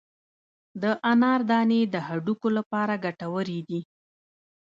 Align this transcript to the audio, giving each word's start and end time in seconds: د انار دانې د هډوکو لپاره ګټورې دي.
د 0.81 0.83
انار 1.11 1.41
دانې 1.49 1.81
د 1.93 1.95
هډوکو 2.07 2.47
لپاره 2.57 2.93
ګټورې 3.05 3.59
دي. 3.69 3.81